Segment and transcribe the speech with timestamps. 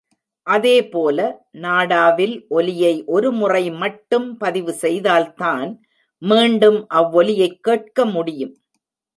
[0.47, 1.17] அதே போல,
[1.57, 5.69] நாடாவில் ஒலியை ஒரு முறை மட்டும் பதிவு செய்தால் தான்,
[6.21, 8.55] மீண்டும் அவ்வொலியைக் கேட்க முடியும்.